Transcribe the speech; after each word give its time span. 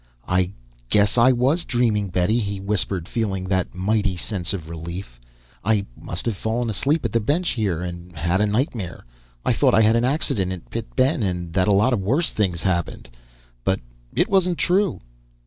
"I 0.27 0.49
guess 0.89 1.15
I 1.15 1.31
was 1.31 1.63
dreaming, 1.63 2.07
Betty," 2.07 2.39
he 2.39 2.59
whispered, 2.59 3.07
feeling 3.07 3.43
that 3.49 3.75
mighty 3.75 4.17
sense 4.17 4.51
of 4.51 4.67
relief. 4.67 5.19
"I 5.63 5.85
must 5.95 6.25
have 6.25 6.35
fallen 6.35 6.71
asleep 6.71 7.05
at 7.05 7.11
the 7.11 7.19
bench, 7.19 7.49
here, 7.49 7.81
and 7.81 8.11
had 8.17 8.41
a 8.41 8.47
nightmare. 8.47 9.05
I 9.45 9.53
thought 9.53 9.75
I 9.75 9.81
had 9.81 9.95
an 9.95 10.03
accident 10.03 10.51
at 10.53 10.71
Pit 10.71 10.95
Bend 10.95 11.23
and 11.23 11.53
that 11.53 11.67
a 11.67 11.75
lot 11.75 11.93
of 11.93 12.01
worse 12.01 12.31
things 12.31 12.63
happened.... 12.63 13.09
But 13.63 13.79
it 14.15 14.27
wasn't 14.27 14.57
true 14.57 15.01